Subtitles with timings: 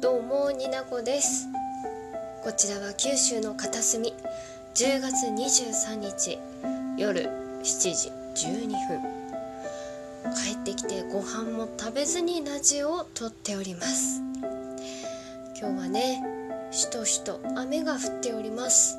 [0.00, 1.46] どうもになこです。
[2.42, 4.14] こちらは九州の片隅。
[4.74, 6.38] 10月23日
[6.96, 8.10] 夜7時
[8.48, 9.02] 12分。
[10.34, 14.22] 帰ってきてご飯も食べずにラジオを撮っております。
[15.60, 16.22] 今日はね
[16.70, 18.96] しとしと雨が降っております。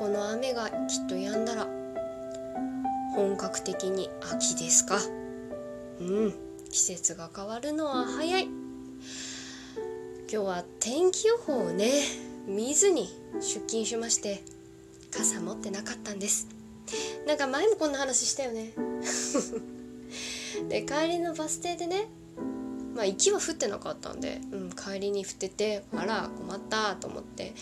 [0.00, 0.74] この雨がきっ
[1.08, 1.68] と止んだら
[3.14, 4.98] 本格的に秋ですか。
[6.00, 6.34] うん
[6.72, 8.59] 季節が変わるのは早い。
[10.32, 11.90] 今日は天気予報をね
[12.46, 13.08] 見ずに
[13.40, 14.44] 出勤しまして
[15.10, 16.46] 傘持ってなかったんです。
[17.26, 18.72] なんか前もこんな話したよね。
[20.70, 22.06] で帰りのバス停でね
[22.94, 27.52] まあ雪は降ってなかったんで、うん、帰りに降っててあら困ったと思って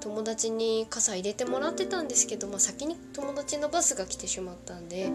[0.00, 5.10] 友達に傘入れてもらってたんですけど、まあ、先に友達のバスが来てしまったんで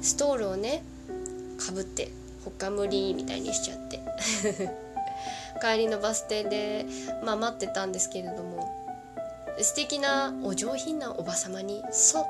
[0.00, 0.82] ストールをね
[1.56, 2.10] かぶって
[2.44, 4.81] ほかむりみたいにしちゃって。
[5.62, 6.86] 帰りのバス停で、
[7.24, 8.68] まあ、待ってたんですけれども
[9.60, 12.26] 素敵なお上品なおばさまにそっ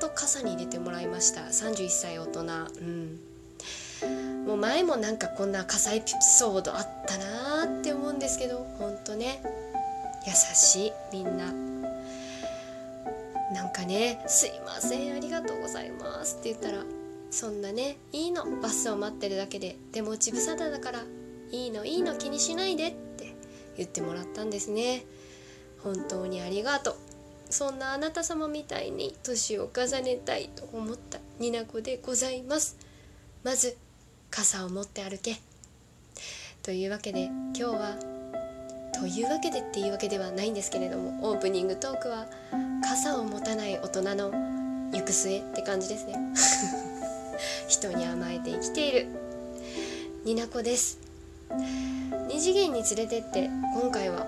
[0.00, 1.42] と傘に入れてもらいました。
[1.42, 2.40] 31歳大人。
[2.40, 3.20] うん。
[4.46, 9.42] もう前もなんかこんな火災エピソードあったなーって思うんですけどほんとね。
[10.26, 11.52] 優しいみんな。
[13.52, 16.84] なんかね「すいませんありがとうございます」って言ったら
[17.32, 18.46] 「そんなねいいの。
[18.60, 19.76] バスを待ってるだけで。
[19.92, 21.00] 手持ち無沙汰だから
[21.52, 23.34] いいのいいの気にしないで」って
[23.76, 25.04] 言ってもらったんですね。
[25.82, 26.96] 本当にありがとう。
[27.50, 32.76] そんなあなた様みたいに年を重ねたいと思ったになこでございます。
[33.42, 33.76] まず
[34.30, 35.40] 傘を持って歩け。
[36.62, 37.96] というわけで今日は
[38.92, 42.26] というわけでっていうわけではないんですけれどもオープニングトークは
[42.82, 44.30] 傘を持たない大人の
[44.92, 46.14] 行く末って感じですね。
[47.66, 49.06] 人に甘えて生きている
[50.24, 50.99] になこです。
[52.28, 54.26] 二次元に連れてって今回は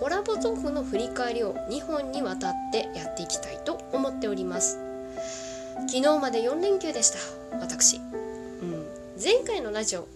[0.00, 4.78] コラボ豆腐の振り返りを2本にわたってやっていきたいと思っております。
[5.86, 7.18] 昨日まで4連休でした。
[7.58, 7.96] 私。
[7.96, 8.86] うん。
[9.22, 10.08] 前回のラジオ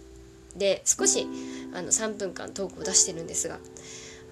[0.57, 1.27] で少し
[1.73, 3.59] あの3分間トークを出してるんですが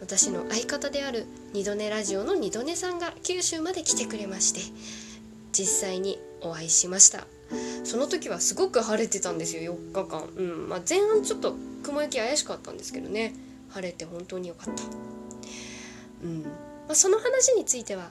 [0.02, 4.62] 私の相方である二度寝ラジオの二度寝さんが九州まで来てくれまして
[5.52, 7.28] 実際にお会いしました。
[7.84, 10.70] その時はすごく晴れてたんですよ4日間、うん。
[10.70, 13.34] まあ、前半ちょっと雲行き怪しかったんですけどね。
[13.70, 14.84] 晴れて本当に良かった、
[16.24, 16.44] うん。
[16.44, 16.50] ま
[16.90, 18.10] あ、その話については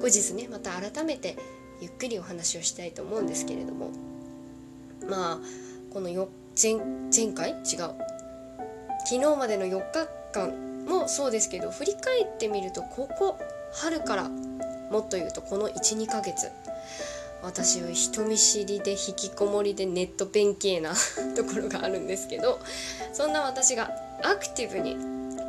[0.00, 1.36] 後日ねまた改めて
[1.80, 3.90] ゆっくりお話をしたいと思うんですけれども。
[5.08, 5.38] まあ
[5.92, 6.28] このよ
[6.60, 6.74] 前
[7.14, 7.50] 前回？
[7.50, 7.58] 違う。
[9.08, 13.38] 昨日までの4日間もそうですけど振り返ってみるとここ
[13.72, 16.50] 春からもっと言うとこの12ヶ月。
[17.42, 20.94] 私は人見知りで引きこもりでネットペン系な
[21.36, 22.58] ところがあるんですけど
[23.12, 23.90] そんな私が
[24.22, 24.96] アクティブに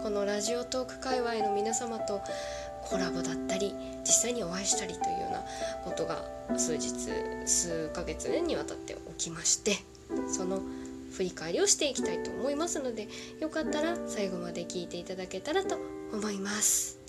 [0.03, 2.21] このラジオトーク界隈の皆様と
[2.89, 5.43] コラボだったり実際にお会いしたりというような
[5.83, 6.23] ことが
[6.57, 6.91] 数日
[7.45, 9.77] 数ヶ月にわたって起きまして
[10.31, 10.61] その
[11.11, 13.07] 振り返りをしていきたいと思いますので
[13.39, 15.77] よかったら最後まで聞いていただけたらと
[16.13, 16.99] 思います。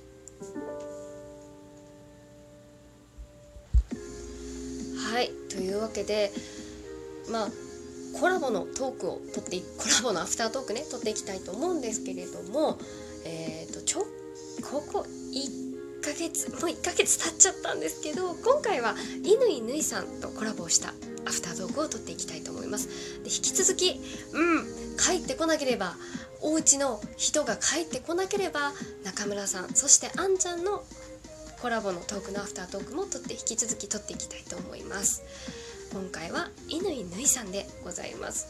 [5.19, 6.31] はいというわけで
[7.29, 7.49] まあ
[8.21, 12.79] コラボのトークを取ってコラボのアフタートークね取っていきたいと思うんですけれども
[13.25, 14.06] えっ、ー、とちょ
[14.62, 20.91] ここ1ヶ月もう1ヶ月経っちゃったんですけど今回は乾ぬいさんとコラボをした
[21.27, 22.87] アフタートークを撮っていきたいと思います。
[23.25, 24.00] で引き続き
[24.35, 24.67] うん
[24.99, 25.97] 帰ってこなければ
[26.43, 30.85] お家の人が帰ってこなければ中村さんそしてあんちゃんの
[31.60, 35.22] コラボのトークのアフタートークも撮って引き続き撮っていきたいと思います。
[35.92, 38.46] 今回は乾ぬいさんでございます。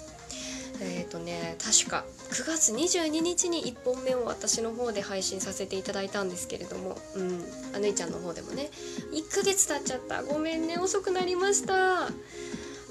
[0.80, 7.42] えっ、ー、とね確か9月22日に1本目を私の方で配信させていただいたんですけれどもうん
[7.74, 8.70] あぬいちゃんの方でもね
[9.12, 10.22] 1ヶ月経っちゃった。
[10.22, 12.06] ごめんね遅くなりました。
[12.06, 12.10] あ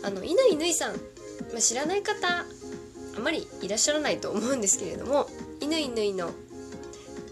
[0.10, 5.28] の乾ぬいさん、まあ、知らない方あまりいらっしゃらないと思うんですけれども
[5.60, 6.32] 乾ぬいの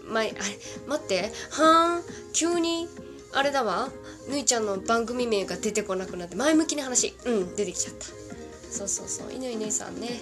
[0.08, 0.38] 前あれ
[0.86, 1.32] 待って。
[1.50, 2.02] はーん？
[2.32, 2.88] 急に
[3.32, 3.88] あれだわ。
[4.28, 7.14] ぬいちゃんの番組名が出てこなくなって前向きな話。
[7.24, 8.06] うん出てきちゃった。
[8.70, 9.26] そうそうそう。
[9.30, 10.20] 乾ぬいさんね。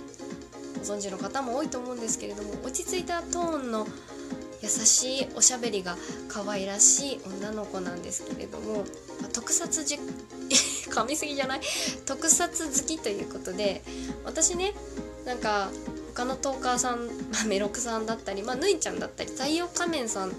[0.76, 3.86] ご存知の方も多いと思うんですけれども落ち着いたトーンの
[4.60, 5.96] 優しいおしゃべりが
[6.28, 8.84] 可愛らしい女の子なんですけれども、
[9.22, 11.60] ま、特撮じ噛みすぎじゃない？
[12.04, 13.82] 特撮好きということで
[14.26, 14.74] 私ね
[15.24, 15.70] なんか
[16.14, 20.32] 他のトーカーさん、まあ、メロクさんだったり、まあ、ぬいちゃんだったり太陽仮面さん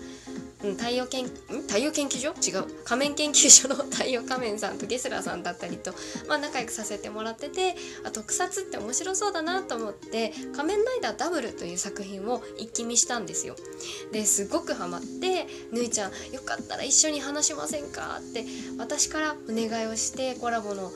[0.66, 1.26] ん、太陽研
[1.68, 2.34] 太陽研究所？
[2.42, 5.94] 違う仮面研究所の 太陽仮面さんとゲスラーさんだったりと、
[6.28, 13.56] まあ、仲良くさせてもらっててあ特撮って面白そうだなと思って「仮面ライダーダブル」という作品を一気見したんですよ。
[14.12, 18.46] ですごくハマって「ぬいちゃんよかったら一緒に話しませんか?」って
[18.78, 20.92] 私からお願いをしてコラボの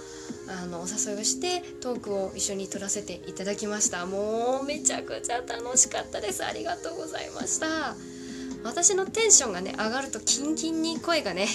[0.50, 4.06] あのお誘いをしてトークを一緒に撮らせていただきました。
[4.06, 6.44] もうめちゃくちゃ楽しかったです。
[6.44, 7.96] ありがとうございました。
[8.64, 11.48] 私のテンションがね上がるとキンキンに声がね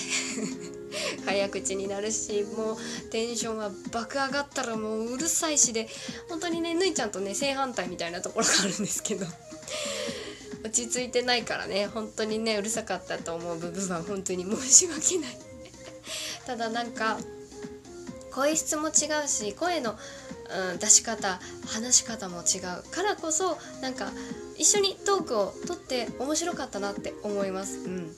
[1.27, 2.77] 早口になるしもう
[3.11, 5.89] テンションが爆上がったらもううるさいしで
[6.29, 9.27] 本当にねぬいちゃんとね正反対みたいなところがあるんですけど
[10.65, 15.39] 落ち着いてないからね本当にねうるさかったと思う部分は本当に申し訳ない。
[16.47, 17.19] ただなんか
[18.35, 19.95] 声質も違うし声の、
[20.73, 24.11] うん、出し方話し方も違うからこそなんか
[24.57, 27.79] 一緒にトークをとって面白かったなって思います。
[27.79, 28.11] うん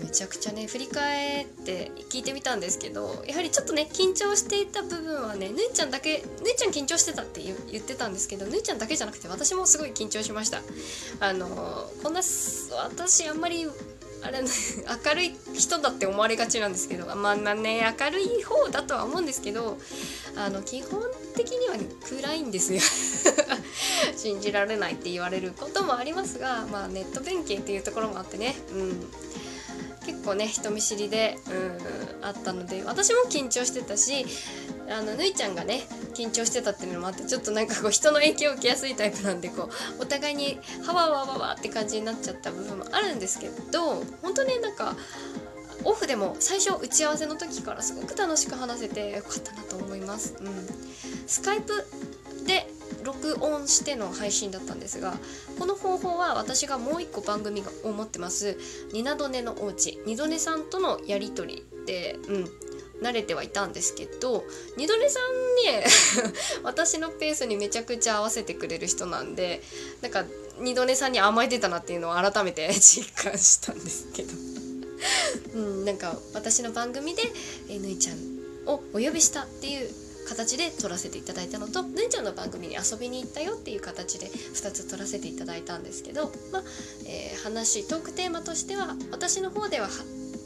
[0.00, 10.60] めちゃくちゃね振り返って聞いてみたんですけどやはりちょっとね緊張していた部分はねぬいちゃんだけぬいちゃん緊張してたって言ってたんですけどぬいちゃんだけじゃなくて私もすごい緊張しました
[11.18, 11.48] あの
[12.02, 13.66] こんな私あんまり
[14.24, 19.76] あれ、明るい人だって思われがちなんですけどまあね明るい方だとは思うんですけど
[20.36, 21.02] あの基本
[21.36, 21.76] 的には、
[22.08, 22.80] 暗いんですよ。
[24.16, 29.10] 信じられないって言われることもありますが、まあ、ネット弁慶っていうところもあってね、うん、
[30.06, 34.26] 結構ね人見知りで、うん、あったので私も緊張してたし
[34.90, 35.82] あのぬいちゃんがね
[36.14, 44.94] 緊張してたっていうのもあってちょっとなんかこう人の影響を受けやすいタイプなんでこうお互いにハワワワワって感じになっちゃった部分もあるんですけど本当ねなんか
[45.84, 50.34] オフでも最初打ち合わせの時からすごく楽しく話せてよかったなと思います。
[50.40, 50.66] うん、
[51.26, 51.72] スカイプ
[52.46, 52.66] で
[53.04, 55.14] 録音しての配信だったんですが
[55.58, 58.56] この方法は私がもう一個番組を持ってます
[58.92, 62.48] 「ニナドネのおうち」ニドネさんとのやり取りで、うん、
[63.04, 64.44] 慣れてはいたんですけど
[64.78, 65.86] 二度寝さんね
[66.64, 69.62] 私のペースにめちゃくちゃ合わせてくれる人なんで
[70.00, 70.24] なんか
[70.58, 74.32] 二度寝さんに甘えてたなっていうのを改めて実感したんですけど。
[75.54, 77.22] うん、なんか私の番組で、
[77.68, 78.16] えぬいちゃん
[78.66, 79.90] をお呼びしたっていう
[80.26, 86.62] 形で撮らせていただいたのとぬいちゃんの番組に遊びに行ったよっていう形で2つ撮らせていただいたんですけど、まあ
[87.06, 89.88] えー、話トークテーマとしては私の方では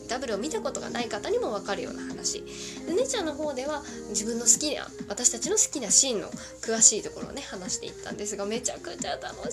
[0.08, 2.42] ダブルを見たことがない方にも分かるような話。
[2.86, 6.28] で姉ちゃんの方では自分の好きな私たちの好きなシーンの
[6.62, 9.52] 詳しいところをね話していったんですがめちゃくちゃ楽しかったもう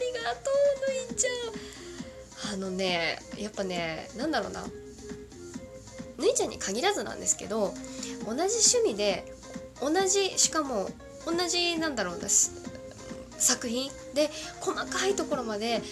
[0.00, 4.64] りがとうぬいちゃんあのねやっぱねなんだろうな。
[6.18, 7.74] ぬいちゃんに限らずなんですけど
[8.24, 9.24] 同じ趣味で
[9.80, 10.88] 同じしかも
[11.26, 12.28] 同じなんだろうな
[13.38, 15.82] 作品で細かいところまで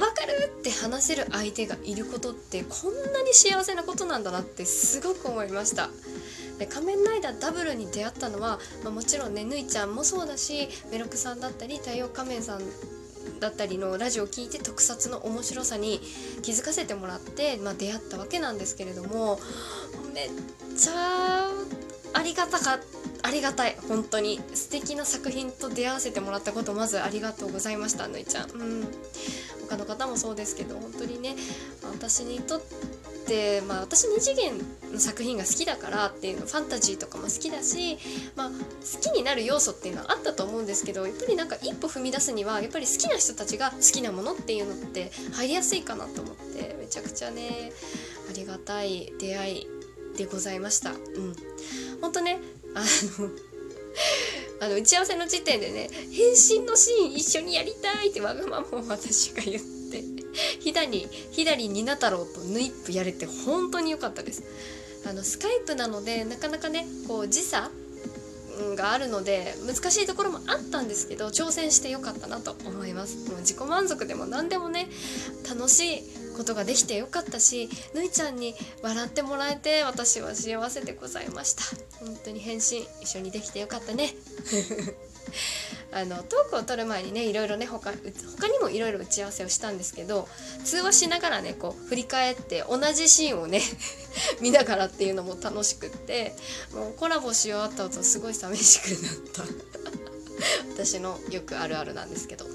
[0.00, 5.90] 分かるって話せる相手がいることってこんなに幸せなことなんだなってすごく思いました。
[6.58, 12.60] で仮面ライダーダブルに出会ったのは、まあ、もちろんねぬいちゃんもそうだしメロクさんだったり太陽仮面さん
[13.40, 16.00] だったりのラジオを聴いて特撮の面白さに
[16.42, 19.40] 気づかせてもらって、まあ、出会ったわけなんですけれども
[20.12, 20.30] めっ
[20.76, 21.48] ちゃ
[22.12, 22.78] ありがたか
[23.22, 24.40] ありがたい本当に。
[24.54, 28.50] 素敵な作品と出会わせてもらったことまずありがとうございましたぬいちゃん。
[28.50, 28.88] うん。
[29.70, 31.36] 他の方もそうですけど本当にね
[31.84, 32.60] 私にとっ
[33.26, 34.52] て、まあ、私2次元
[34.92, 37.96] の作品が好きだからっていうのファンタジーとかも好きだし、
[38.34, 38.54] まあ、好
[39.00, 47.72] きになる要素っていうのはあったと思うんですけどやっぱりなんか一歩踏み出すにはやっぱり好きな人たちが好きなものっていうのって入りやすいかなと思ってめちゃくちゃね
[48.28, 49.66] ありがたい出会い
[50.16, 50.90] でございました。
[50.90, 50.96] うん、
[52.00, 52.40] 本当ね
[52.74, 52.80] あ
[53.20, 53.30] の
[54.60, 60.04] あの打ち合わせの時点でね変身のシーン一緒にやりたいってわがままを私が言って
[60.60, 64.42] ひだにひだりにな太郎とヌイップやれて本当に良かったです。
[65.08, 67.70] あのスカイプなのでなかなかねこう時差
[68.76, 73.30] があるので難しいところもあったんですけど挑戦してよかったなと思います。
[73.30, 74.88] もう自己満足でも何でもね
[75.48, 76.02] 楽しい
[76.40, 81.62] ことができてよかったしぬいちゃんに笑ってもらえて私は幸せでございました。
[82.02, 84.14] 本当に返信一緒にできてよかったね。
[85.92, 87.92] あのトークを取る前にねいろいろね他
[88.38, 90.28] 他にもいろいろ打ち合わせをしたんですけど
[90.64, 93.60] 通話しながらねこう振り返って同じシーンをね
[94.40, 96.34] 見ながらっていうのも楽しくって
[96.72, 99.44] もうコラボし終わった後すごい寂しくなった。
[100.72, 102.46] 私のよくあるあるなんですけど。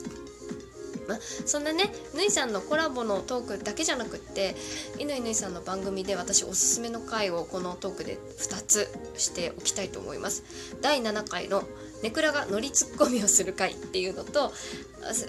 [1.08, 4.56] まあ、そんなねぬいさんのコラボのトークだけじゃなくって
[4.98, 10.44] 乾ぬいさんの番組で私おすすめの回をこのトークで2つしておきたいと思います。
[10.82, 11.64] 第7回の
[12.04, 14.54] ネクラが乗りツッコミをする回っていうのと,、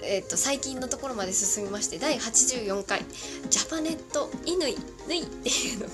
[0.03, 3.03] えー、と最近のところまで進みまして第84回
[3.49, 5.93] 「ジャパネット乾ぬい」っていうのが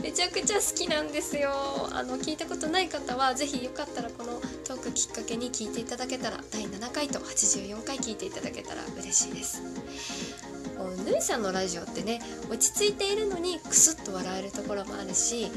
[0.00, 1.50] めちゃくちゃ好きなんですよ。
[1.92, 9.62] あの聞いたことない方は是非よかったらこのトークきっかけに聞いていただけたら第7回と84回聞いていただけたら嬉しいです。
[11.04, 12.20] ぬいさんのラジオってね
[12.50, 15.50] 落ち着いているのにクスッと笑えるところもあるし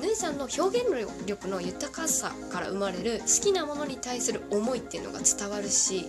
[0.00, 0.86] ぬいさんの表現
[1.26, 6.06] 力の豊かさから生まれる好きなものに対する思いっていうのが伝わるし、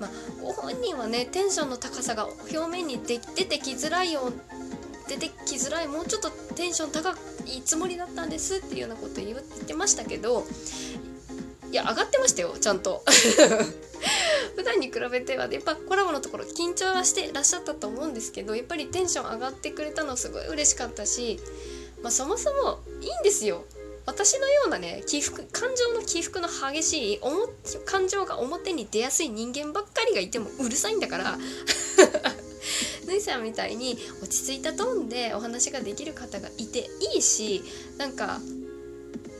[0.00, 0.10] まあ、
[0.42, 4.32] ご本人はねテンションの高さが表面に出てきづらいよ
[5.08, 7.10] 出てきづらいもうちょっとテンション高
[7.46, 10.44] いつもりだったんですっていうようなこと言ってましたけど
[11.74, 13.02] いや上がってましたよちゃんと。
[14.54, 21.40] 普段に比べてはやっぱコラボのところ緊張はしてらっしゃったと思うんですけどやっぱりテンション上がってくれたのすごい嬉しかったし、
[22.00, 23.64] まあ、そもそもいいんですよ。
[24.06, 27.20] 私のようなね起伏感情の起伏の激しい
[27.84, 31.38] 感情が表に出やすい人間ばっかりがいてもうるさいんだから。
[33.06, 37.62] ぬいさんみたいに落ち着いたトーンでお話ができる方がいていいし
[37.98, 38.40] なんか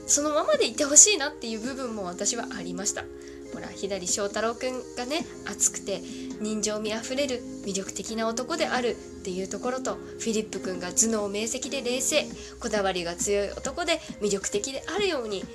[0.07, 3.05] そのままでいてほしいなっていう部分も私はありました。
[3.53, 6.01] ほら左翔太郎くんがね熱くて
[6.41, 12.25] 人情味あふれる魅力的な男であるっていうところとフィリップくんが頭脳明晰で冷静
[12.59, 15.45] こだわりが強い男で魅力的であるように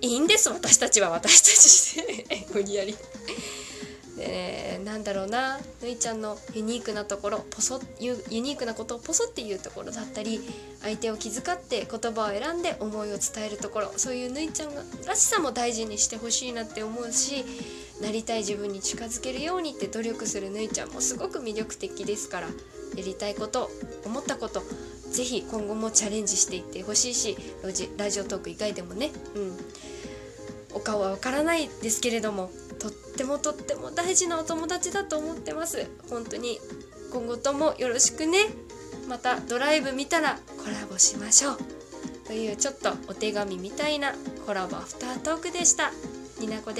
[0.00, 2.46] いいんです私たちは私たちで。
[2.54, 2.94] 無理やり。
[4.20, 10.40] で、なんだろうなぬいちゃんのユニークなところポソユニークなことをポソっていうところだったり
[10.82, 14.70] 相手を気遣って言葉を選んで思いを伝えるところそういうぬいちゃん
[15.06, 17.44] らしさも大事にしてほしいなって思うし
[18.02, 22.52] なりたい自分に近づけるようにって努力するぬいちゃんもすごく魅力的ですからや
[22.96, 23.70] りたいこと
[24.04, 24.62] 思ったこと
[25.10, 27.36] 是非今後もチャレンジしていってほしいし
[27.96, 29.56] ラジオトーク以外でもねうん。
[30.74, 32.50] お顔はわからないですけれども
[33.20, 35.86] ってもとっても大事なお友達だと思ってます。
[36.08, 36.58] 本当に
[37.12, 38.46] 今後ともよろしくね。
[39.08, 41.58] またドライブ見たらコラボしましょう。
[42.26, 44.14] というちょっとお手紙みたいな
[44.46, 45.92] コラボアフタートークでした。
[46.38, 46.68] になこで